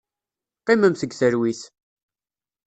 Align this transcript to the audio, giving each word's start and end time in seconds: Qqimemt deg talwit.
Qqimemt 0.61 0.99
deg 1.03 1.11
talwit. 1.19 1.61